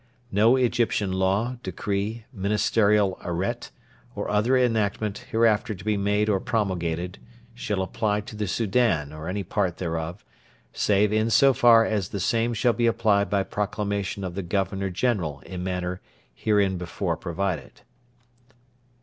[0.31, 3.69] No Egyptian Law, Decree, Ministerial Arrete,
[4.15, 7.19] or other enactment hereafter to be made or promulgated
[7.53, 10.25] shall apply to the Soudan or any part thereof,
[10.73, 14.89] save in so far as the same shall be applied by Proclamation of the Governor
[14.89, 16.01] General in manner
[16.33, 17.81] hereinbefore provided.